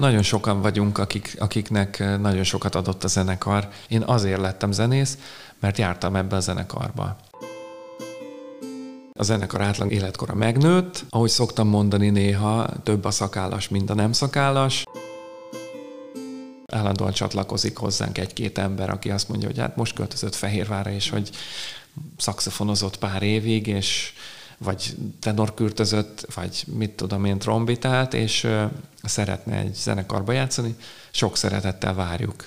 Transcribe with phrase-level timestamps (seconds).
[0.00, 3.68] Nagyon sokan vagyunk, akik, akiknek nagyon sokat adott a zenekar.
[3.88, 5.18] Én azért lettem zenész,
[5.58, 7.16] mert jártam ebbe a zenekarba.
[9.12, 14.12] A zenekar átlag életkora megnőtt, ahogy szoktam mondani néha, több a szakállas, mint a nem
[14.12, 14.84] szakállas.
[16.66, 21.30] Állandóan csatlakozik hozzánk egy-két ember, aki azt mondja, hogy hát most költözött Fehérvára, és hogy
[22.16, 24.12] szakszofonozott pár évig, és
[24.64, 28.46] vagy tenorkürtözött, vagy mit tudom én, trombitált, és
[29.02, 30.74] szeretne egy zenekarba játszani,
[31.10, 32.44] sok szeretettel várjuk.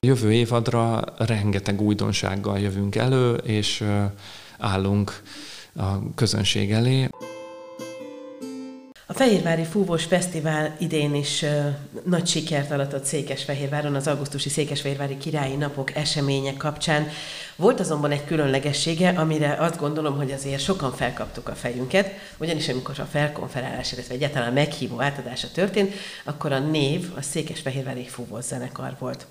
[0.00, 3.84] Jövő évadra rengeteg újdonsággal jövünk elő, és
[4.58, 5.22] állunk
[5.76, 7.08] a közönség elé.
[9.14, 11.66] A Fehérvári Fúvós Fesztivál idén is uh,
[12.04, 17.08] nagy sikert aratott Székesfehérváron az augusztusi Székesfehérvári Királyi Napok eseménye kapcsán.
[17.56, 23.00] Volt azonban egy különlegessége, amire azt gondolom, hogy azért sokan felkaptuk a fejünket, ugyanis amikor
[23.00, 25.94] a felkonferálás, illetve egyáltalán meghívó átadása történt,
[26.24, 29.26] akkor a név a Székesfehérvári Fúvós zenekar volt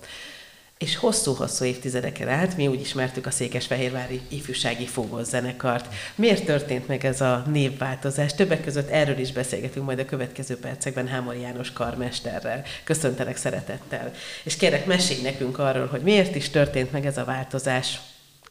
[0.77, 5.93] és hosszú-hosszú évtizedeken át mi úgy ismertük a Székesfehérvári ifjúsági fúvós zenekart.
[6.16, 8.34] Miért történt meg ez a névváltozás?
[8.34, 12.63] Többek között erről is beszélgetünk majd a következő percekben Hámor János karmesterrel.
[12.84, 14.12] Köszöntelek szeretettel.
[14.44, 17.99] És kérek, mesélj nekünk arról, hogy miért is történt meg ez a változás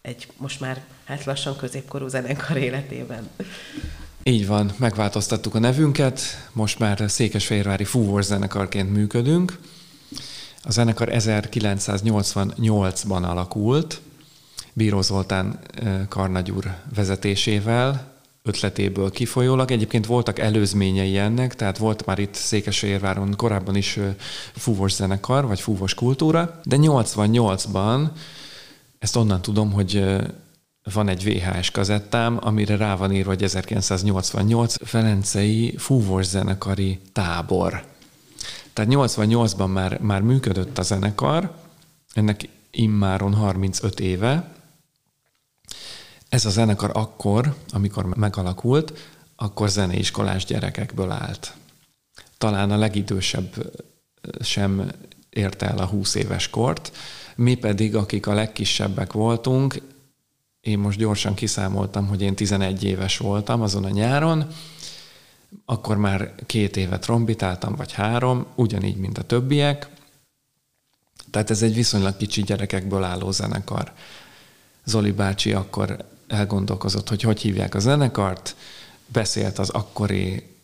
[0.03, 3.28] egy most már hát lassan középkorú zenekar életében.
[4.23, 6.20] Így van, megváltoztattuk a nevünket,
[6.53, 9.59] most már Székesfehérvári fúvós zenekarként működünk.
[10.65, 14.01] A zenekar 1988-ban alakult,
[14.73, 15.59] Bíró Zoltán
[16.09, 18.11] Karnagyúr vezetésével,
[18.43, 19.71] ötletéből kifolyólag.
[19.71, 23.99] Egyébként voltak előzményei ennek, tehát volt már itt Székesfehérváron korábban is
[24.53, 28.09] fúvos zenekar, vagy fúvos kultúra, de 88-ban,
[28.99, 30.17] ezt onnan tudom, hogy
[30.93, 37.85] van egy VHS kazettám, amire rá van írva, hogy 1988 Ferencei fúvos zenekari tábor.
[38.73, 41.55] Tehát 88-ban már, már működött a zenekar,
[42.15, 44.53] ennek immáron 35 éve.
[46.28, 48.93] Ez a zenekar akkor, amikor megalakult,
[49.37, 51.55] akkor zeneiskolás gyerekekből állt.
[52.38, 53.72] Talán a legidősebb
[54.41, 54.93] sem
[55.31, 56.93] érte el a 20 éves kort,
[57.37, 59.83] mi pedig, akik a legkisebbek voltunk,
[60.60, 64.47] én most gyorsan kiszámoltam, hogy én 11 éves voltam azon a nyáron,
[65.65, 69.89] akkor már két évet trombitáltam, vagy három, ugyanígy, mint a többiek.
[71.31, 73.93] Tehát ez egy viszonylag kicsi gyerekekből álló zenekar.
[74.85, 75.97] Zoli bácsi akkor
[76.29, 78.57] elgondolkozott, hogy hogy hívják a zenekart,
[79.07, 80.57] beszélt az akkori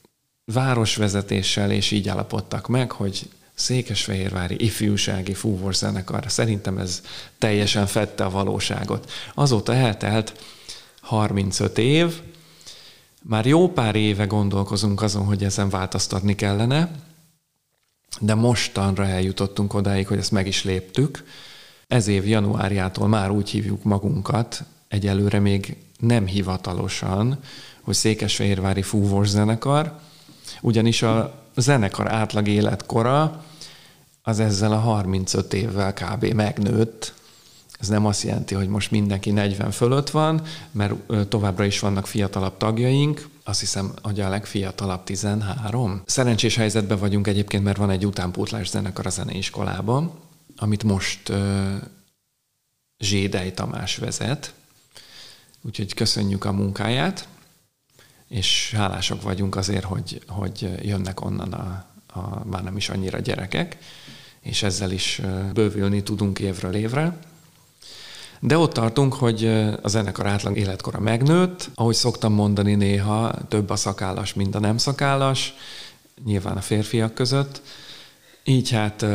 [0.44, 6.24] városvezetéssel, és így állapodtak meg, hogy Székesfehérvári ifjúsági fúvós zenekar.
[6.26, 7.02] Szerintem ez
[7.38, 9.10] teljesen fette a valóságot.
[9.34, 10.44] Azóta eltelt
[11.00, 12.20] 35 év,
[13.22, 16.90] már jó pár éve gondolkozunk azon, hogy ezen változtatni kellene,
[18.20, 21.24] de mostanra eljutottunk odáig, hogy ezt meg is léptük.
[21.86, 27.38] Ez év januárjától már úgy hívjuk magunkat, egyelőre még nem hivatalosan,
[27.80, 29.98] hogy Székesfehérvári fúvós zenekar,
[30.60, 33.44] ugyanis a zenekar átlag életkora
[34.22, 36.24] az ezzel a 35 évvel kb.
[36.24, 37.14] megnőtt,
[37.78, 40.94] ez nem azt jelenti, hogy most mindenki 40 fölött van, mert
[41.28, 46.02] továbbra is vannak fiatalabb tagjaink, azt hiszem, hogy a legfiatalabb 13.
[46.06, 50.12] Szerencsés helyzetben vagyunk egyébként, mert van egy utánpótlás zenekar a zeneiskolában,
[50.56, 51.36] amit most uh,
[52.98, 54.54] Zsédej Tamás vezet,
[55.62, 57.28] úgyhogy köszönjük a munkáját,
[58.28, 63.78] és hálásak vagyunk azért, hogy, hogy jönnek onnan a, a már nem is annyira gyerekek,
[64.40, 65.20] és ezzel is
[65.52, 67.18] bővülni tudunk évről évre.
[68.40, 69.44] De ott tartunk, hogy
[69.82, 74.78] a zenekar átlag életkora megnőtt, ahogy szoktam mondani néha, több a szakállas, mint a nem
[74.78, 75.54] szakállas,
[76.24, 77.62] nyilván a férfiak között.
[78.44, 79.06] Így hát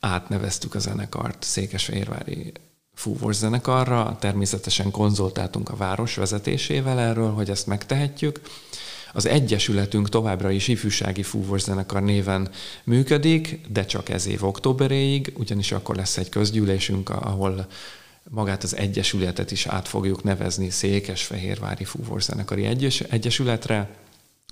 [0.00, 2.52] átneveztük a zenekart Székesfehérvári
[2.94, 8.40] fúvós zenekarra, természetesen konzultáltunk a város vezetésével erről, hogy ezt megtehetjük.
[9.12, 12.50] Az Egyesületünk továbbra is ifjúsági fúvós zenekar néven
[12.84, 17.66] működik, de csak ez év októberéig, ugyanis akkor lesz egy közgyűlésünk, ahol
[18.30, 23.96] magát az Egyesületet is át fogjuk nevezni Székesfehérvári Fúvózenekari Egyes, Egyesületre,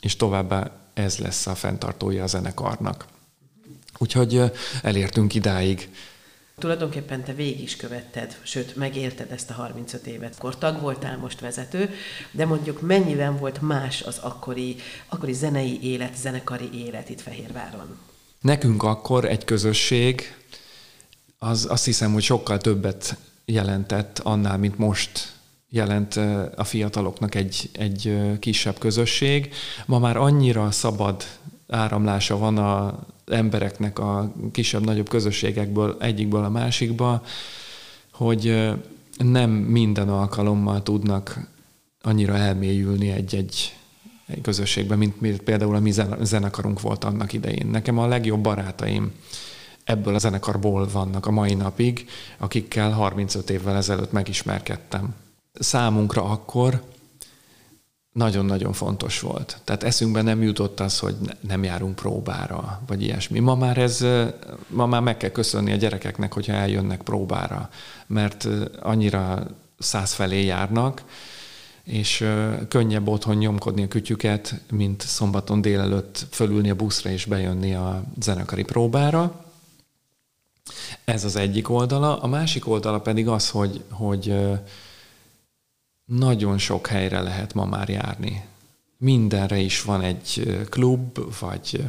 [0.00, 3.04] és továbbá ez lesz a fenntartója a zenekarnak.
[3.98, 4.42] Úgyhogy
[4.82, 5.88] elértünk idáig.
[6.58, 10.34] Tulajdonképpen te végig is követted, sőt, megérted ezt a 35 évet.
[10.38, 11.90] Akkor tag voltál, most vezető,
[12.30, 14.76] de mondjuk mennyiben volt más az akkori,
[15.08, 17.98] akkori zenei élet, zenekari élet itt Fehérváron?
[18.40, 20.34] Nekünk akkor egy közösség,
[21.38, 23.16] az azt hiszem, hogy sokkal többet
[23.50, 25.32] jelentett annál, mint most
[25.68, 26.16] jelent
[26.56, 29.52] a fiataloknak egy, egy kisebb közösség.
[29.86, 31.24] Ma már annyira szabad
[31.68, 37.22] áramlása van a embereknek a kisebb-nagyobb közösségekből egyikből a másikba,
[38.12, 38.70] hogy
[39.16, 41.48] nem minden alkalommal tudnak
[42.02, 43.74] annyira elmélyülni egy-egy
[44.30, 47.66] egy közösségben, mint, mint például a mi zenekarunk volt annak idején.
[47.66, 49.12] Nekem a legjobb barátaim
[49.84, 55.14] ebből a zenekarból vannak a mai napig, akikkel 35 évvel ezelőtt megismerkedtem.
[55.52, 56.82] Számunkra akkor
[58.12, 59.60] nagyon-nagyon fontos volt.
[59.64, 63.38] Tehát eszünkbe nem jutott az, hogy nem járunk próbára, vagy ilyesmi.
[63.38, 64.06] Ma már ez,
[64.68, 67.70] ma már meg kell köszönni a gyerekeknek, hogyha eljönnek próbára,
[68.06, 68.48] mert
[68.80, 69.46] annyira
[69.78, 71.02] száz felé járnak,
[71.84, 72.24] és
[72.68, 78.62] könnyebb otthon nyomkodni a kütyüket, mint szombaton délelőtt fölülni a buszra és bejönni a zenekari
[78.62, 79.44] próbára.
[81.04, 82.20] Ez az egyik oldala.
[82.20, 84.34] A másik oldala pedig az, hogy, hogy
[86.04, 88.44] nagyon sok helyre lehet ma már járni.
[88.96, 91.84] Mindenre is van egy klub, vagy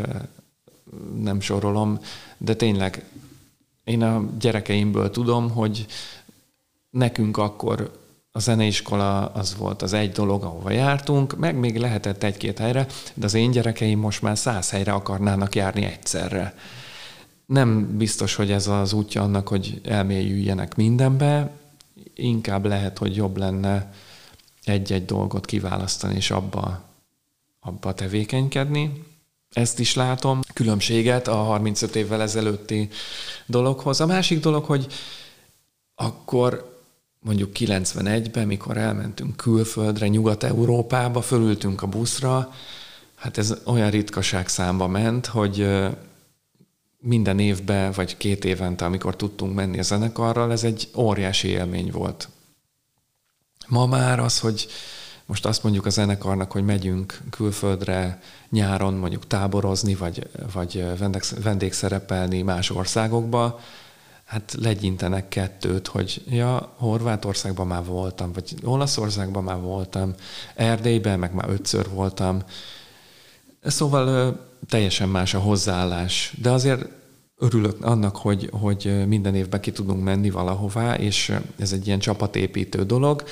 [1.20, 2.00] nem sorolom,
[2.38, 3.06] de tényleg
[3.84, 5.86] én a gyerekeimből tudom, hogy
[6.90, 8.00] nekünk akkor
[8.32, 13.26] a zeneiskola az volt az egy dolog, ahova jártunk, meg még lehetett egy-két helyre, de
[13.26, 16.56] az én gyerekeim most már száz helyre akarnának járni egyszerre.
[17.52, 21.52] Nem biztos, hogy ez az útja annak, hogy elmélyüljenek mindenbe,
[22.16, 23.94] inkább lehet, hogy jobb lenne
[24.64, 26.84] egy-egy dolgot kiválasztani, és abba,
[27.60, 29.04] abba tevékenykedni.
[29.54, 32.90] Ezt is látom, különbséget a 35 évvel ezelőtti
[33.46, 34.02] dologhoz.
[34.02, 34.88] A másik dolog, hogy
[35.96, 36.80] akkor
[37.20, 42.54] mondjuk 91-ben, mikor elmentünk külföldre, Nyugat-Európába, fölültünk a buszra,
[43.16, 45.68] hát ez olyan ritkaság számba ment, hogy
[47.02, 52.30] minden évben, vagy két évente, amikor tudtunk menni a zenekarral, ez egy óriási élmény volt.
[53.68, 54.68] Ma már az, hogy
[55.26, 60.86] most azt mondjuk a zenekarnak, hogy megyünk külföldre nyáron mondjuk táborozni, vagy, vagy
[61.44, 63.60] vendégszerepelni más országokba,
[64.26, 70.14] hát legyintenek kettőt, hogy ja, Horvátországban már voltam, vagy Olaszországban már voltam,
[70.56, 72.44] Erdélyben meg már ötször voltam.
[73.62, 76.90] Szóval teljesen más a hozzáállás, de azért
[77.38, 82.84] örülök annak, hogy, hogy minden évben ki tudunk menni valahová, és ez egy ilyen csapatépítő
[82.84, 83.24] dolog.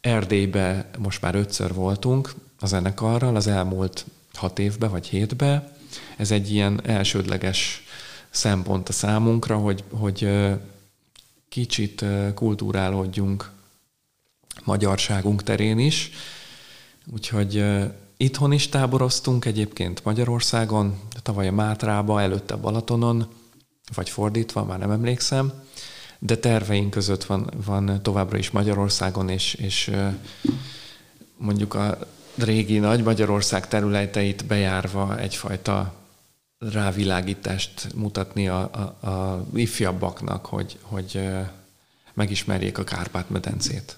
[0.00, 5.72] Erdélybe most már ötször voltunk a zenekarral az elmúlt hat évben vagy hétben.
[6.16, 7.84] Ez egy ilyen elsődleges
[8.30, 10.28] szempont a számunkra, hogy, hogy
[11.48, 13.50] kicsit kultúrálódjunk
[14.64, 16.10] magyarságunk terén is.
[17.12, 17.64] Úgyhogy
[18.20, 23.26] itthon is táboroztunk egyébként Magyarországon, tavaly a Mátrába, előtte Balatonon,
[23.94, 25.52] vagy fordítva, már nem emlékszem,
[26.18, 29.90] de terveink között van, van továbbra is Magyarországon, és, és
[31.36, 31.98] mondjuk a
[32.34, 35.94] régi nagy Magyarország területeit bejárva egyfajta
[36.58, 38.70] rávilágítást mutatni a,
[39.00, 41.20] a, a ifjabbaknak, hogy, hogy
[42.14, 43.96] megismerjék a Kárpát-medencét.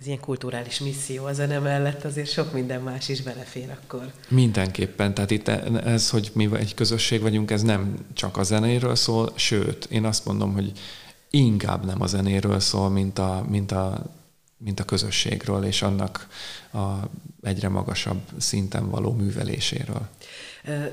[0.00, 4.12] Ez ilyen kulturális misszió a zene mellett azért sok minden más is belefér akkor.
[4.28, 9.32] Mindenképpen, tehát itt ez, hogy mi egy közösség vagyunk, ez nem csak a zenéről szól,
[9.34, 10.72] sőt, én azt mondom, hogy
[11.30, 14.06] inkább nem a zenéről szól, mint a, mint a,
[14.56, 16.28] mint a közösségről, és annak
[16.72, 16.94] a
[17.42, 20.08] egyre magasabb szinten való műveléséről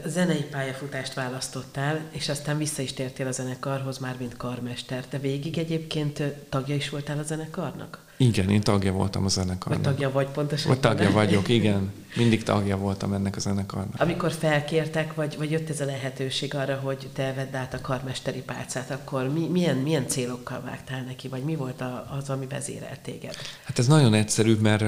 [0.06, 5.06] zenei pályafutást választottál, és aztán vissza is tértél a zenekarhoz, már mint karmester.
[5.06, 8.06] Te végig egyébként tagja is voltál a zenekarnak?
[8.18, 9.84] Igen, én tagja voltam a zenekarnak.
[9.84, 10.72] Vagy tagja vagy pontosan?
[10.72, 11.92] Vagy tagja vagyok, igen.
[12.16, 14.02] Mindig tagja voltam ennek a zenekarnak.
[14.02, 18.42] Amikor felkértek, vagy, vagy jött ez a lehetőség arra, hogy te vedd át a karmesteri
[18.42, 21.84] pálcát, akkor mi, milyen, milyen célokkal vágtál neki, vagy mi volt
[22.18, 23.36] az, ami vezérelt téged?
[23.64, 24.84] Hát ez nagyon egyszerű, mert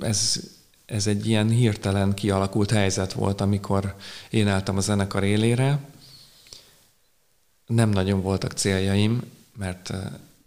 [0.00, 0.40] ez
[0.92, 3.94] ez egy ilyen hirtelen kialakult helyzet volt, amikor
[4.30, 5.78] én álltam a zenekar élére.
[7.66, 9.22] Nem nagyon voltak céljaim,
[9.58, 10.00] mert eh,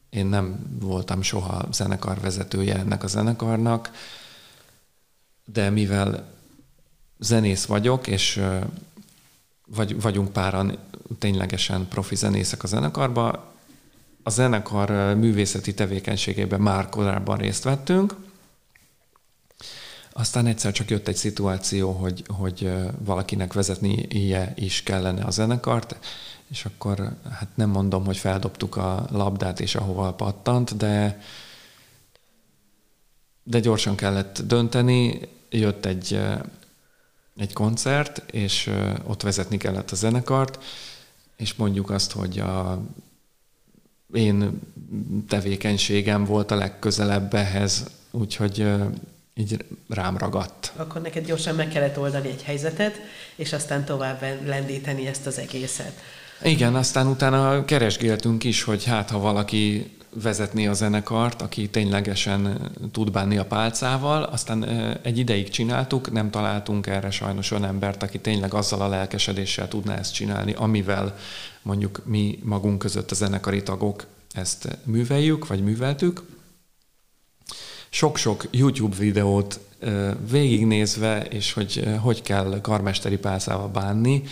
[0.10, 3.92] én nem voltam soha zenekar vezetője ennek a zenekarnak,
[5.46, 6.34] de mivel
[7.20, 8.62] zenész vagyok, és eh,
[9.68, 10.78] vagy, vagyunk páran
[11.20, 13.40] ténylegesen profi zenészek a zenekarban,
[14.24, 18.16] a zenekar eh, művészeti tevékenységében már korábban részt vettünk,
[20.18, 25.98] aztán egyszer csak jött egy szituáció, hogy, hogy valakinek vezetnie is kellene a zenekart,
[26.48, 31.20] és akkor hát nem mondom, hogy feldobtuk a labdát és ahova pattant, de
[33.48, 35.20] de gyorsan kellett dönteni,
[35.50, 36.20] jött egy,
[37.38, 38.72] egy koncert, és
[39.04, 40.64] ott vezetni kellett a zenekart,
[41.36, 42.82] és mondjuk azt, hogy a
[44.14, 44.60] én
[45.28, 48.68] tevékenységem volt a legközelebb ehhez, úgyhogy
[49.36, 50.72] így rám ragadt.
[50.76, 53.00] Akkor neked gyorsan meg kellett oldani egy helyzetet,
[53.36, 55.94] és aztán tovább lendíteni ezt az egészet.
[56.44, 63.12] Igen, aztán utána keresgéltünk is, hogy hát ha valaki vezetni a zenekart, aki ténylegesen tud
[63.12, 64.24] bánni a pálcával.
[64.24, 64.64] Aztán
[65.02, 69.96] egy ideig csináltuk, nem találtunk erre sajnos olyan embert, aki tényleg azzal a lelkesedéssel tudná
[69.96, 71.18] ezt csinálni, amivel
[71.62, 76.22] mondjuk mi magunk között a zenekari tagok ezt műveljük, vagy műveltük.
[77.96, 79.60] Sok-sok YouTube videót
[80.30, 84.24] végignézve, és hogy hogy kell karmesteri pálcával bánni,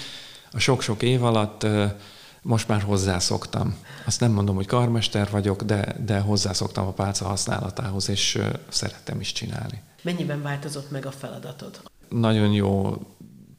[0.52, 1.66] a sok-sok év alatt
[2.42, 3.76] most már hozzászoktam.
[4.06, 8.40] Azt nem mondom, hogy karmester vagyok, de, de hozzászoktam a pálca használatához, és
[8.70, 9.82] szerettem is csinálni.
[10.02, 11.82] Mennyiben változott meg a feladatod?
[12.10, 13.02] Nagyon jó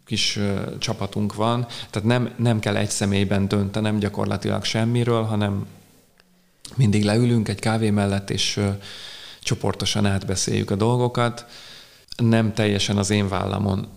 [0.06, 0.38] kis
[0.78, 5.66] csapatunk van, tehát nem, nem kell egy személyben döntenem gyakorlatilag semmiről, hanem
[6.74, 8.60] mindig leülünk egy kávé mellett, és
[9.44, 11.46] csoportosan átbeszéljük a dolgokat.
[12.16, 13.88] Nem teljesen az én vállamon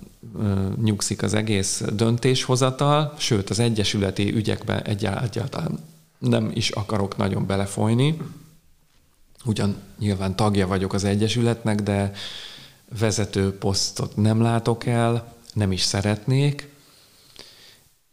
[0.84, 5.80] nyugszik az egész döntéshozatal, sőt az egyesületi ügyekben egyáltalán
[6.20, 8.18] nem is akarok nagyon belefolyni.
[9.46, 12.12] Ugyan nyilván tagja vagyok az egyesületnek, de
[13.00, 16.70] vezető posztot nem látok el, nem is szeretnék,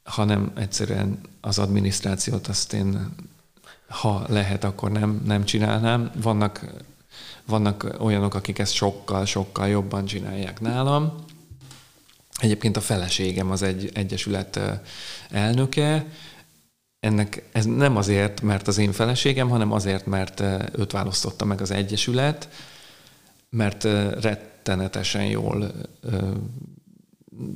[0.02, 3.14] hanem egyszerűen az adminisztrációt azt én,
[3.88, 6.10] ha lehet, akkor nem, nem csinálnám.
[6.22, 6.66] Vannak,
[7.46, 11.24] vannak olyanok, akik ezt sokkal, sokkal jobban csinálják nálam,
[12.40, 14.60] Egyébként a feleségem az egy egyesület
[15.30, 16.06] elnöke,
[17.00, 20.40] ennek ez nem azért, mert az én feleségem, hanem azért, mert
[20.78, 22.48] őt választotta meg az Egyesület,
[23.50, 23.84] mert
[24.20, 25.72] rettenetesen jól,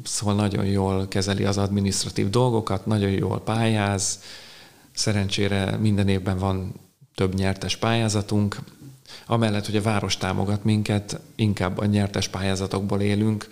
[0.05, 4.23] szóval nagyon jól kezeli az administratív dolgokat, nagyon jól pályáz,
[4.93, 6.75] szerencsére minden évben van
[7.15, 8.59] több nyertes pályázatunk,
[9.31, 13.49] amellett, hogy a város támogat minket, inkább a nyertes pályázatokból élünk,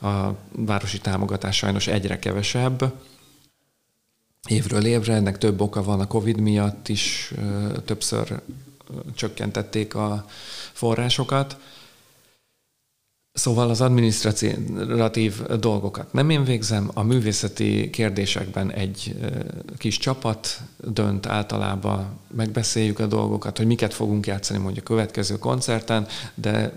[0.00, 2.92] a városi támogatás sajnos egyre kevesebb.
[4.48, 7.34] Évről évre ennek több oka van a Covid miatt is,
[7.84, 8.40] többször
[9.14, 10.26] csökkentették a
[10.72, 11.56] forrásokat.
[13.34, 19.16] Szóval az adminisztratív dolgokat nem én végzem, a művészeti kérdésekben egy
[19.78, 26.06] kis csapat dönt általában, megbeszéljük a dolgokat, hogy miket fogunk játszani mondjuk a következő koncerten,
[26.34, 26.72] de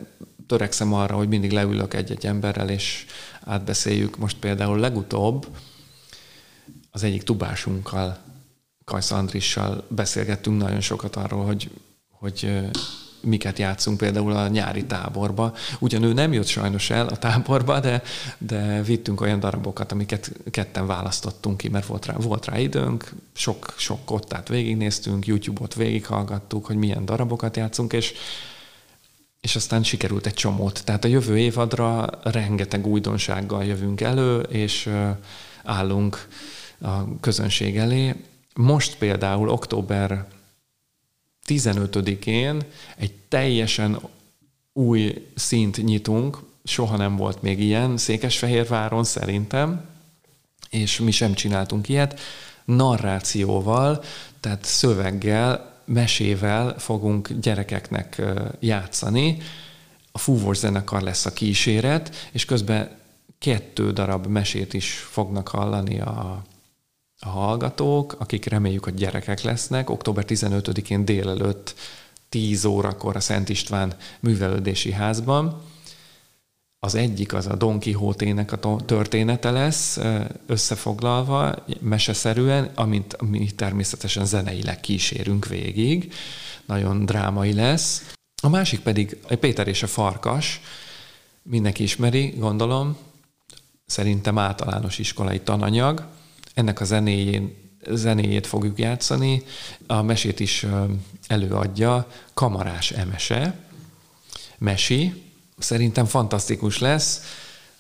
[0.48, 3.06] törekszem arra, hogy mindig leülök egy-egy emberrel, és
[3.42, 4.18] átbeszéljük.
[4.18, 5.48] Most például legutóbb
[6.92, 8.18] az egyik tubásunkkal,
[8.86, 11.70] Kajsz Andrissal beszélgettünk nagyon sokat arról, hogy,
[12.10, 12.70] hogy
[13.22, 15.54] miket játszunk például a nyári táborba.
[15.80, 18.02] Ugyan ő nem jött sajnos el a táborba, de,
[18.38, 23.74] de vittünk olyan darabokat, amiket ketten választottunk ki, mert volt rá, volt rá időnk, sok,
[23.78, 28.14] sok kottát végignéztünk, YouTube-ot végighallgattuk, hogy milyen darabokat játszunk, és
[29.42, 30.82] és aztán sikerült egy csomót.
[30.86, 34.90] Tehát a jövő évadra rengeteg újdonsággal jövünk elő, és
[35.64, 36.28] állunk
[36.82, 38.16] a közönség elé.
[38.54, 40.26] Most például október
[41.48, 42.62] 15-én
[42.98, 44.00] egy teljesen
[44.74, 49.86] új szint nyitunk, soha nem volt még ilyen Székesfehérváron szerintem,
[50.70, 52.20] és mi sem csináltunk ilyet,
[52.66, 54.04] narrációval,
[54.40, 58.22] tehát szöveggel mesével fogunk gyerekeknek
[58.60, 59.38] játszani.
[60.12, 62.98] A fúvós zenekar lesz a kíséret, és közben
[63.40, 66.44] kettő darab mesét is fognak hallani a,
[67.20, 69.90] a hallgatók, akik reméljük, hogy gyerekek lesznek.
[69.90, 71.76] Október 15-én délelőtt
[72.30, 75.62] 10 órakor a Szent István művelődési házban.
[76.80, 80.00] Az egyik az a Don Quixote-nek a története lesz,
[80.46, 86.14] összefoglalva, meseszerűen, amint mi természetesen zeneileg kísérünk végig.
[86.66, 88.16] Nagyon drámai lesz.
[88.42, 90.62] A másik pedig a Péter és a Farkas.
[91.42, 92.98] Mindenki ismeri, gondolom.
[93.86, 96.06] Szerintem általános iskolai tananyag.
[96.58, 97.56] Ennek a zenéjén,
[97.90, 99.44] zenéjét fogjuk játszani.
[99.88, 100.66] A mesét is
[101.28, 103.60] előadja Kamarás Emese,
[104.58, 105.26] Mesi,
[105.58, 107.22] Szerintem fantasztikus lesz,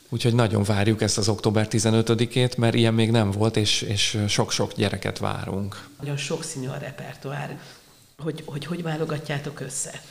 [0.09, 4.73] úgyhogy nagyon várjuk ezt az október 15-ét, mert ilyen még nem volt, és, és sok-sok
[4.73, 5.87] gyereket várunk.
[5.99, 7.59] Nagyon sokszínű a repertoár.
[8.17, 10.01] Hogy, hogy hogy válogatjátok össze?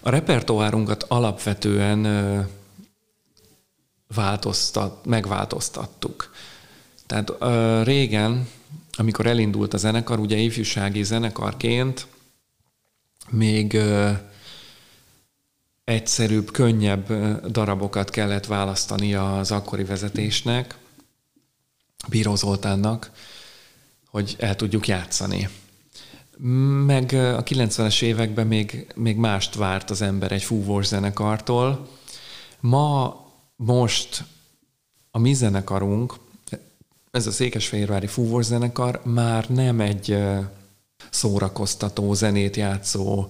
[0.00, 2.06] A repertoárunkat alapvetően
[4.06, 6.30] változtat, megváltoztattuk.
[7.08, 8.48] Tehát ö, régen,
[8.92, 12.06] amikor elindult a zenekar, ugye ifjúsági zenekarként,
[13.30, 14.10] még ö,
[15.84, 17.12] egyszerűbb, könnyebb
[17.50, 20.76] darabokat kellett választani az akkori vezetésnek,
[22.08, 23.10] Bíró Zoltánnak,
[24.10, 25.48] hogy el tudjuk játszani.
[26.86, 31.88] meg a 90-es években még, még mást várt az ember egy fúvós zenekartól.
[32.60, 33.16] Ma,
[33.56, 34.24] most
[35.10, 36.14] a mi zenekarunk,
[37.18, 40.18] ez a Székesfehérvári fúvós zenekar már nem egy
[41.10, 43.28] szórakoztató, zenét játszó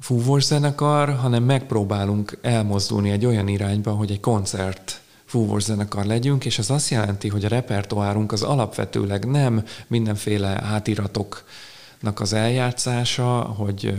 [0.00, 6.58] fúvós zenekar, hanem megpróbálunk elmozdulni egy olyan irányba, hogy egy koncert fúvós zenekar legyünk, és
[6.58, 13.94] ez azt jelenti, hogy a repertoárunk az alapvetőleg nem mindenféle hátiratoknak az eljátszása, hogy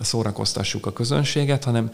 [0.00, 1.90] szórakoztassuk a közönséget, hanem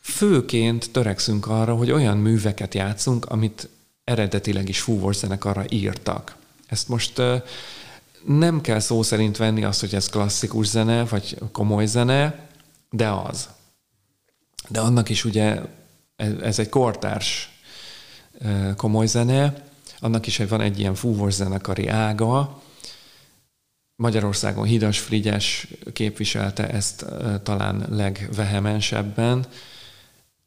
[0.00, 3.68] főként törekszünk arra, hogy olyan műveket játszunk, amit
[4.06, 6.36] eredetileg is fúvós zenekarra írtak.
[6.66, 7.22] Ezt most
[8.26, 12.48] nem kell szó szerint venni azt, hogy ez klasszikus zene, vagy komoly zene,
[12.90, 13.48] de az.
[14.68, 15.60] De annak is ugye
[16.40, 17.50] ez egy kortárs
[18.76, 19.64] komoly zene,
[19.98, 22.62] annak is van egy ilyen fúvós zenekari ága.
[23.96, 27.04] Magyarországon Hidas Frigyes képviselte ezt
[27.42, 29.46] talán legvehemensebben,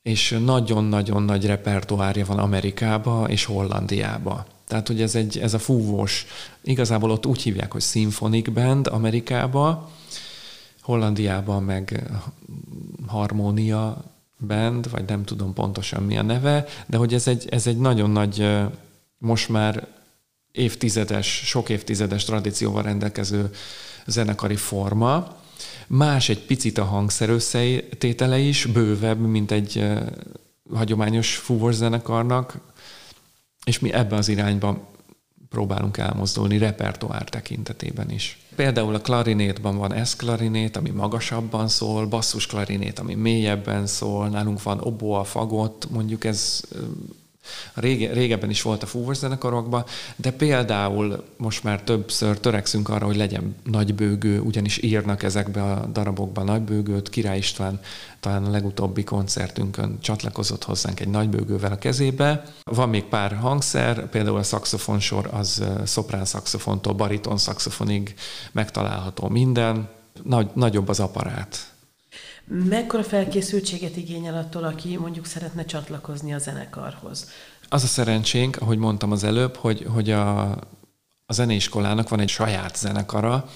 [0.10, 4.46] és nagyon-nagyon nagy repertoárja van Amerikába és Hollandiába.
[4.68, 6.26] Tehát, hogy ez, egy, ez a fúvós,
[6.62, 9.92] igazából ott úgy hívják, hogy Symphonic Band Amerikába,
[10.82, 12.10] Hollandiában meg
[13.08, 14.04] Harmonia
[14.48, 18.10] Band, vagy nem tudom pontosan mi a neve, de hogy ez egy, ez egy nagyon
[18.10, 18.50] nagy,
[19.18, 19.88] most már
[20.52, 23.52] évtizedes, sok évtizedes tradícióval rendelkező
[24.06, 25.38] zenekari forma.
[25.92, 29.84] Más egy picit a hangszer összetétele is, bővebb, mint egy
[30.74, 32.58] hagyományos fúvós zenekarnak,
[33.66, 34.88] és mi ebbe az irányba
[35.50, 38.40] próbálunk elmozdulni repertoár tekintetében is.
[38.56, 44.80] Például a klarinétban van S-klarinét, ami magasabban szól, basszus klarinét, ami mélyebben szól, nálunk van
[44.80, 46.62] oboa, fagott, mondjuk ez
[47.74, 49.84] Rége, régebben is volt a fúvós zenekarokban,
[50.16, 56.44] de például most már többször törekszünk arra, hogy legyen nagybőgő, ugyanis írnak ezekbe a darabokba
[56.44, 57.10] nagybőgőt.
[57.10, 57.80] Király István
[58.20, 62.44] talán a legutóbbi koncertünkön csatlakozott hozzánk egy nagybőgővel a kezébe.
[62.64, 68.14] Van még pár hangszer, például a szakszofonsor az szoprán szakszofontól bariton szakszofonig
[68.52, 69.90] megtalálható minden.
[70.24, 71.74] Nagy, nagyobb az aparát.
[72.52, 77.30] Mekkora felkészültséget igényel attól, aki mondjuk szeretne csatlakozni a zenekarhoz?
[77.70, 80.42] Az a szerencsénk, ahogy mondtam az előbb, hogy, hogy a,
[81.26, 83.50] a zeneiskolának van egy saját zenekara,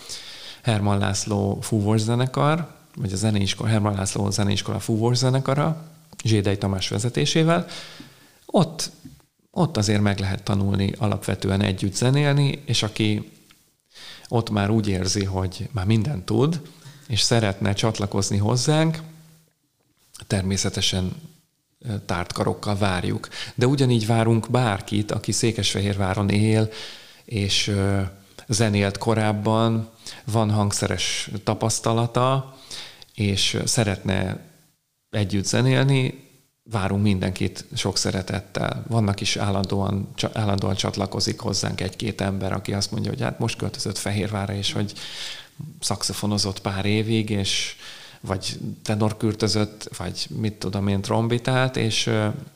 [0.63, 5.85] Herman László fúvós zenekar, vagy a zeneiskola, Herman László zeneiskola fúvós zenekara,
[6.23, 7.65] Zsédei Tamás vezetésével.
[8.45, 8.91] Ott,
[9.51, 13.31] ott azért meg lehet tanulni alapvetően együtt zenélni, és aki
[14.27, 16.61] ott már úgy érzi, hogy már mindent tud,
[17.07, 18.97] és szeretne csatlakozni hozzánk,
[20.27, 21.11] természetesen
[22.05, 23.27] tárt karokkal várjuk.
[23.55, 26.69] De ugyanígy várunk bárkit, aki Székesfehérváron él,
[27.25, 27.71] és
[28.47, 29.89] zenélt korábban,
[30.23, 32.57] van hangszeres tapasztalata,
[33.15, 34.39] és szeretne
[35.09, 36.31] együtt zenélni,
[36.63, 38.83] várunk mindenkit sok szeretettel.
[38.87, 43.97] Vannak is állandóan, állandóan csatlakozik hozzánk egy-két ember, aki azt mondja, hogy hát most költözött
[43.97, 44.93] Fehérvára, és hogy
[45.79, 47.75] szakszofonozott pár évig, és
[48.21, 52.09] vagy tenorkürtözött, vagy mit tudom én, trombitált, és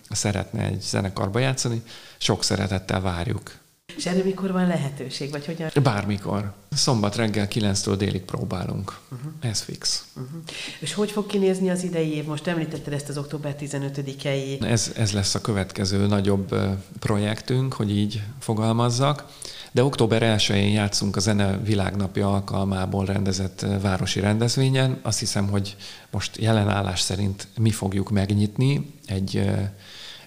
[0.10, 1.82] szeretne egy zenekarba játszani,
[2.18, 3.52] sok szeretettel várjuk.
[3.98, 5.70] És erre mikor van lehetőség, vagy hogyan?
[5.84, 6.54] Bármikor.
[6.72, 9.00] Szombat reggel 9-től délig próbálunk.
[9.12, 9.32] Uh-huh.
[9.40, 10.06] Ez fix.
[10.16, 10.42] Uh-huh.
[10.80, 12.26] És hogy fog kinézni az idei év?
[12.26, 14.64] Most említetted ezt az október 15-i.
[14.64, 16.56] Ez, ez lesz a következő nagyobb
[17.00, 19.26] projektünk, hogy így fogalmazzak.
[19.72, 25.00] De október 1-én játszunk a Zene Világnapja alkalmából rendezett városi rendezvényen.
[25.02, 25.76] Azt hiszem, hogy
[26.12, 29.50] most jelenállás szerint mi fogjuk megnyitni egy,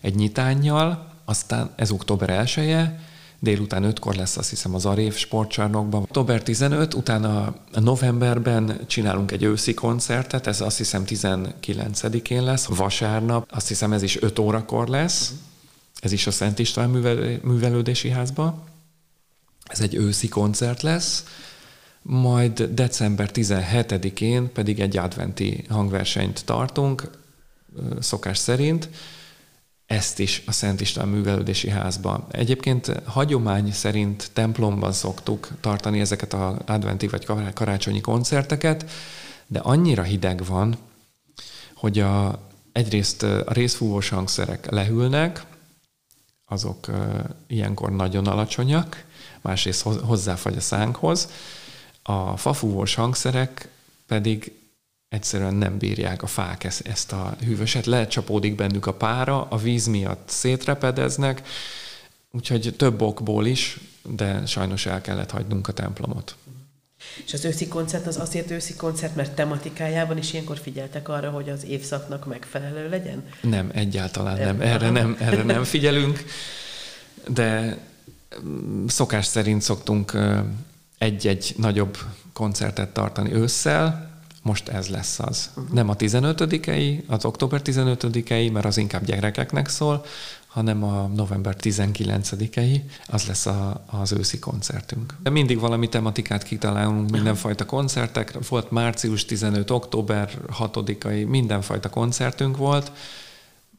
[0.01, 3.09] egy nyitánnyal, aztán ez október 1 -e,
[3.41, 6.03] délután 5-kor lesz azt hiszem az Arév sportcsarnokban.
[6.03, 13.69] Október 15, utána novemberben csinálunk egy őszi koncertet, ez azt hiszem 19-én lesz, vasárnap, azt
[13.69, 15.33] hiszem ez is 5 órakor lesz,
[16.01, 16.91] ez is a Szent István
[17.43, 18.63] művelődési házban.
[19.67, 21.25] Ez egy őszi koncert lesz,
[22.03, 27.11] majd december 17-én pedig egy adventi hangversenyt tartunk,
[28.01, 28.89] szokás szerint,
[29.91, 32.25] ezt is a Szent István művelődési házban.
[32.31, 38.91] Egyébként hagyomány szerint templomban szoktuk tartani ezeket az adventi vagy karácsonyi koncerteket,
[39.47, 40.79] de annyira hideg van,
[41.75, 42.41] hogy a,
[42.73, 45.45] egyrészt a részfúvós hangszerek lehűlnek,
[46.47, 46.87] azok
[47.47, 49.05] ilyenkor nagyon alacsonyak,
[49.41, 51.29] másrészt hozzáfagy a szánkhoz.
[52.03, 53.69] A fafúvós hangszerek
[54.07, 54.60] pedig
[55.11, 59.87] egyszerűen nem bírják a fák ezt, ezt a hűvöset, lecsapódik bennük a pára, a víz
[59.87, 61.43] miatt szétrepedeznek,
[62.31, 66.35] úgyhogy több okból is, de sajnos el kellett hagynunk a templomot.
[67.27, 71.49] És az őszi koncert az azért őszi koncert, mert tematikájában is ilyenkor figyeltek arra, hogy
[71.49, 73.25] az évszaknak megfelelő legyen?
[73.41, 74.61] Nem, egyáltalán nem.
[74.61, 76.25] Erre nem, erre nem figyelünk,
[77.29, 77.79] de
[78.45, 80.19] mm, szokás szerint szoktunk
[80.99, 81.99] egy-egy nagyobb
[82.33, 84.10] koncertet tartani ősszel,
[84.43, 85.51] most ez lesz az.
[85.57, 85.75] Uh-huh.
[85.75, 90.05] Nem a 15-ei, az október 15-ei, mert az inkább gyerekeknek szól,
[90.47, 95.15] hanem a november 19-ei, az lesz a, az őszi koncertünk.
[95.23, 98.49] De mindig valami tematikát kitalálunk, mindenfajta koncertek.
[98.49, 102.93] Volt március 15, október 6-ai, mindenfajta koncertünk volt.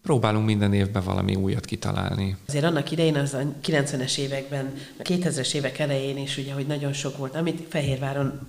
[0.03, 2.35] Próbálunk minden évben valami újat kitalálni.
[2.47, 6.93] Azért annak idején, az a 90-es években, a 2000-es évek elején is, ugye, hogy nagyon
[6.93, 8.39] sok volt, amit Fehérváron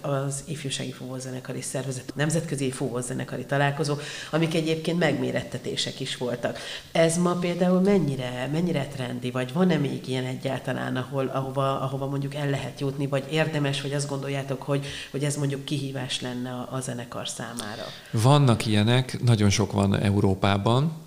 [0.00, 3.94] az ifjúsági fúvózenekari szervezet, nemzetközi fúvózenekari találkozó,
[4.30, 6.58] amik egyébként megmérettetések is voltak.
[6.92, 12.34] Ez ma például mennyire, mennyire trendi, vagy van-e még ilyen egyáltalán, ahol, ahova, ahova mondjuk
[12.34, 16.68] el lehet jutni, vagy érdemes, vagy azt gondoljátok, hogy, hogy ez mondjuk kihívás lenne a,
[16.70, 17.84] a zenekar számára?
[18.10, 21.04] Vannak ilyenek, nagyon sok van Európában,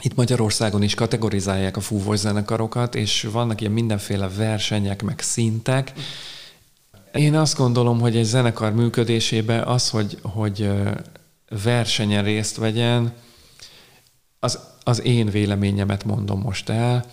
[0.00, 5.92] itt Magyarországon is kategorizálják a fúvós zenekarokat, és vannak ilyen mindenféle versenyek, meg szintek,
[7.12, 10.70] én azt gondolom, hogy egy zenekar működésébe az, hogy, hogy
[11.62, 13.12] versenyen részt vegyen,
[14.38, 17.04] az, az én véleményemet mondom most el,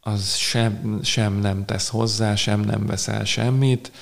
[0.00, 3.92] az sem, sem nem tesz hozzá, sem nem veszel semmit.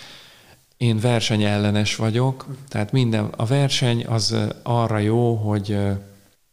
[0.77, 5.79] Én versenyellenes vagyok, tehát minden, a verseny az arra jó, hogy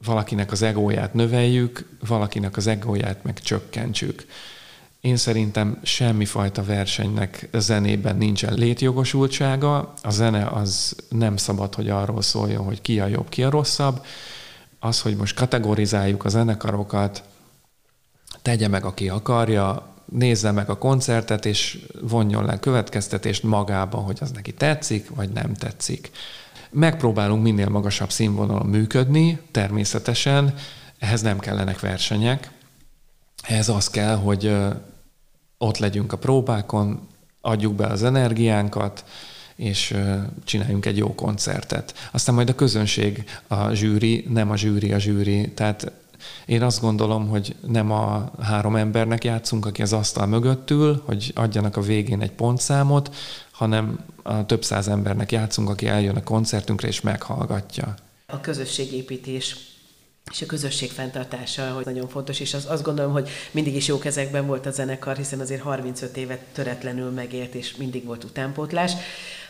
[0.05, 4.25] valakinek az egóját növeljük, valakinek az egóját meg csökkentsük.
[5.01, 9.93] Én szerintem semmifajta versenynek zenében nincsen létjogosultsága.
[10.01, 14.05] A zene az nem szabad, hogy arról szóljon, hogy ki a jobb, ki a rosszabb.
[14.79, 17.23] Az, hogy most kategorizáljuk a zenekarokat,
[18.41, 24.31] tegye meg, aki akarja, nézze meg a koncertet, és vonjon le következtetést magában, hogy az
[24.31, 26.12] neki tetszik, vagy nem tetszik.
[26.71, 30.53] Megpróbálunk minél magasabb színvonalon működni, természetesen,
[30.99, 32.51] ehhez nem kellenek versenyek,
[33.41, 34.56] ehhez az kell, hogy
[35.58, 37.08] ott legyünk a próbákon,
[37.41, 39.04] adjuk be az energiánkat,
[39.56, 39.95] és
[40.43, 42.10] csináljunk egy jó koncertet.
[42.12, 45.52] Aztán majd a közönség a zsűri, nem a zsűri a zsűri.
[45.52, 45.91] Tehát
[46.45, 51.32] én azt gondolom, hogy nem a három embernek játszunk, aki az asztal mögött ül, hogy
[51.36, 53.15] adjanak a végén egy pontszámot,
[53.52, 57.95] hanem a több száz embernek játszunk, aki eljön a koncertünkre és meghallgatja.
[58.25, 59.58] A közösségépítés
[60.31, 63.99] és a közösség fenntartása, hogy nagyon fontos, és az, azt gondolom, hogy mindig is jó
[63.99, 68.91] kezekben volt a zenekar, hiszen azért 35 évet töretlenül megélt, és mindig volt utánpótlás.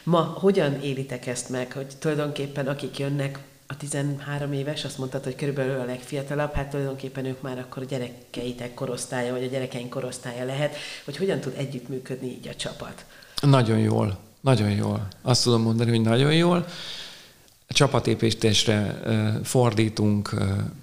[0.03, 3.39] Ma hogyan élitek ezt meg, hogy tulajdonképpen akik jönnek,
[3.71, 7.85] a 13 éves, azt mondtad, hogy körülbelül a legfiatalabb, hát tulajdonképpen ők már akkor a
[7.85, 13.05] gyerekeitek korosztálya, vagy a gyerekeink korosztálya lehet, hogy hogyan tud együttműködni így a csapat?
[13.41, 15.07] Nagyon jól, nagyon jól.
[15.21, 16.65] Azt tudom mondani, hogy nagyon jól.
[17.73, 18.99] Csapatépítésre
[19.43, 20.35] fordítunk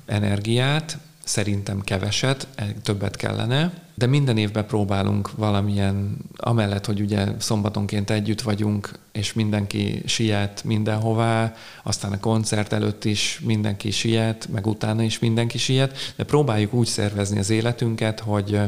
[0.07, 8.11] energiát, szerintem keveset, e, többet kellene, de minden évben próbálunk valamilyen, amellett, hogy ugye szombatonként
[8.11, 15.03] együtt vagyunk, és mindenki siet mindenhová, aztán a koncert előtt is mindenki siet, meg utána
[15.03, 18.61] is mindenki siet, de próbáljuk úgy szervezni az életünket, hogy,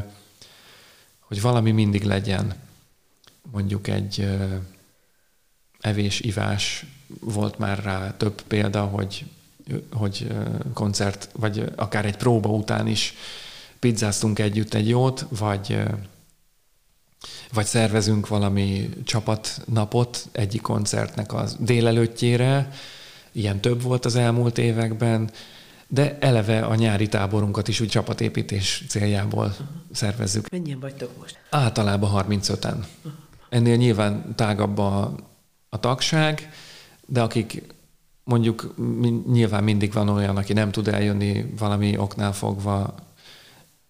[1.20, 2.54] hogy valami mindig legyen.
[3.52, 4.28] Mondjuk egy
[5.80, 6.86] evés-ivás
[7.20, 9.24] volt már rá több példa, hogy,
[9.92, 10.26] hogy
[10.74, 13.14] koncert, vagy akár egy próba után is
[13.78, 15.82] pizzáztunk együtt egy jót, vagy,
[17.52, 22.72] vagy szervezünk valami csapatnapot egyik koncertnek az délelőttjére,
[23.32, 25.30] ilyen több volt az elmúlt években,
[25.88, 29.66] de eleve a nyári táborunkat is úgy csapatépítés céljából uh-huh.
[29.92, 30.50] szervezzük.
[30.50, 31.38] Mennyien vagytok most?
[31.50, 32.64] Általában 35-en.
[32.64, 33.12] Uh-huh.
[33.48, 35.14] Ennél nyilván tágabb a,
[35.68, 36.52] a tagság,
[37.10, 37.62] de akik
[38.24, 38.74] mondjuk
[39.32, 42.94] nyilván mindig van olyan, aki nem tud eljönni valami oknál fogva,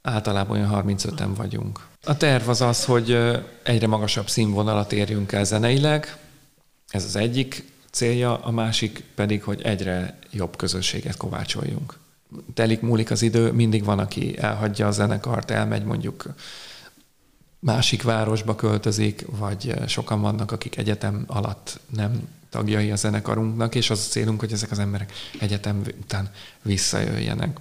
[0.02, 1.86] általában olyan 35-en vagyunk.
[2.04, 3.18] A terv az az, hogy
[3.62, 6.16] egyre magasabb színvonalat érjünk el zeneileg,
[6.88, 11.98] ez az egyik célja, a másik pedig, hogy egyre jobb közösséget kovácsoljunk.
[12.54, 16.26] Telik, múlik az idő, mindig van, aki elhagyja a zenekart, elmegy mondjuk
[17.58, 24.04] másik városba költözik, vagy sokan vannak, akik egyetem alatt nem tagjai a zenekarunknak, és az
[24.06, 26.30] a célunk, hogy ezek az emberek egyetem után
[26.62, 27.58] visszajöjjenek.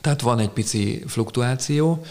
[0.00, 2.04] Tehát van egy pici fluktuáció,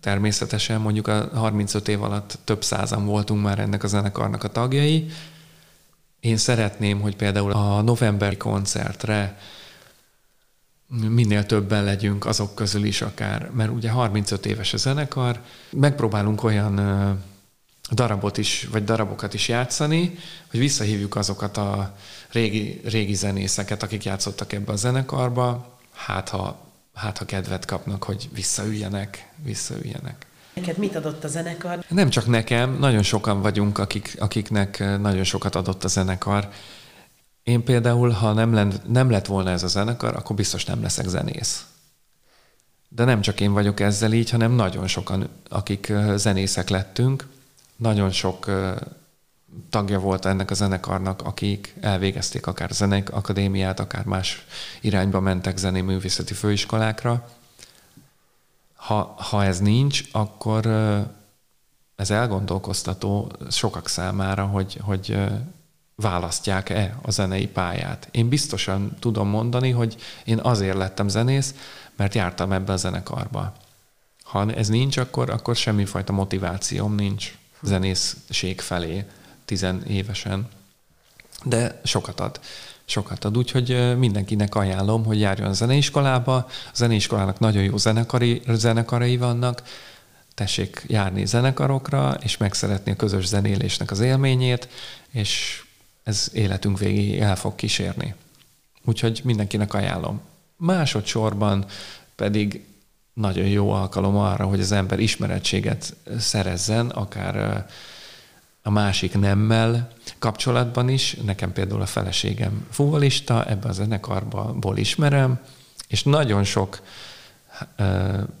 [0.00, 5.10] természetesen mondjuk a 35 év alatt több százan voltunk már ennek a zenekarnak a tagjai.
[6.20, 9.38] Én szeretném, hogy például a novemberi koncertre
[10.88, 16.74] minél többen legyünk azok közül is akár, mert ugye 35 éves a zenekar, megpróbálunk olyan
[17.94, 20.18] darabot is, vagy darabokat is játszani,
[20.50, 21.94] hogy visszahívjuk azokat a
[22.30, 26.58] régi, régi zenészeket, akik játszottak ebbe a zenekarba, hát ha,
[26.94, 30.26] hát ha kedvet kapnak, hogy visszaüljenek, visszaüljenek.
[30.54, 31.84] Neked mit adott a zenekar?
[31.88, 36.48] Nem csak nekem, nagyon sokan vagyunk, akik, akiknek nagyon sokat adott a zenekar.
[37.42, 41.06] Én például, ha nem, lett, nem lett volna ez a zenekar, akkor biztos nem leszek
[41.06, 41.66] zenész.
[42.88, 47.26] De nem csak én vagyok ezzel így, hanem nagyon sokan, akik zenészek lettünk,
[47.78, 48.50] nagyon sok
[49.70, 54.44] tagja volt ennek a zenekarnak, akik elvégezték akár zenek akadémiát, akár más
[54.80, 57.28] irányba mentek zenéművészeti főiskolákra.
[58.74, 60.66] Ha, ha ez nincs, akkor
[61.96, 65.18] ez elgondolkoztató sokak számára, hogy, hogy
[65.94, 68.08] választják-e a zenei pályát.
[68.10, 71.54] Én biztosan tudom mondani, hogy én azért lettem zenész,
[71.96, 73.52] mert jártam ebbe a zenekarba.
[74.22, 79.04] Ha ez nincs, akkor, akkor semmifajta motivációm nincs zenészség felé
[79.44, 80.48] tizenévesen.
[81.44, 82.40] De sokat ad.
[82.84, 86.36] Sokat ad, úgyhogy mindenkinek ajánlom, hogy járjon a zeneiskolába.
[86.36, 89.62] A zeneiskolának nagyon jó zenekari, zenekarai vannak,
[90.34, 94.68] tessék járni zenekarokra, és megszeretni a közös zenélésnek az élményét,
[95.10, 95.62] és
[96.02, 98.14] ez életünk végéig el fog kísérni.
[98.84, 100.20] Úgyhogy mindenkinek ajánlom.
[100.56, 101.66] Másodszorban
[102.16, 102.64] pedig
[103.18, 107.66] nagyon jó alkalom arra, hogy az ember ismerettséget szerezzen, akár
[108.62, 111.16] a másik nemmel kapcsolatban is.
[111.24, 115.38] Nekem például a feleségem fuvolista, ebbe a zenekarból ismerem,
[115.88, 116.80] és nagyon sok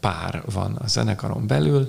[0.00, 1.86] pár van a zenekaron belül,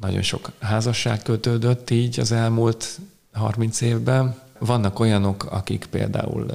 [0.00, 2.98] nagyon sok házasság kötődött így az elmúlt
[3.32, 4.34] 30 évben.
[4.58, 6.46] Vannak olyanok, akik például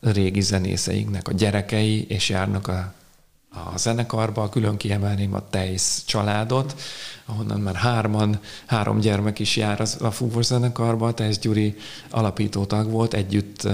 [0.00, 2.92] régi zenészeinknek a gyerekei, és járnak a
[3.50, 6.74] a zenekarba, külön kiemelném a Tejsz családot,
[7.24, 11.14] ahonnan már hárman, három gyermek is jár az, a fúvós zenekarba.
[11.14, 11.76] Tejsz Gyuri
[12.10, 13.68] alapító tag volt, együtt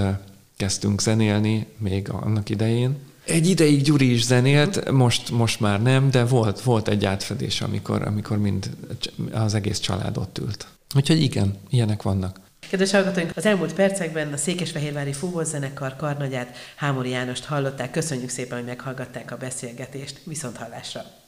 [0.57, 2.97] kezdtünk zenélni még annak idején.
[3.25, 8.01] Egy ideig Gyuri is zenélt, most, most már nem, de volt, volt egy átfedés, amikor,
[8.07, 8.69] amikor mind
[9.31, 10.67] az egész család ott ült.
[10.95, 12.39] Úgyhogy igen, ilyenek vannak.
[12.73, 17.91] Kedves hallgatóink, az elmúlt percekben a Székesfehérvári Fúvózenekar karnagyát Hámori Jánost hallották.
[17.91, 20.19] Köszönjük szépen, hogy meghallgatták a beszélgetést.
[20.23, 21.22] Viszont hallásra!